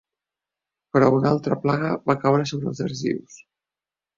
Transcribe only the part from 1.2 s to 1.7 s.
altra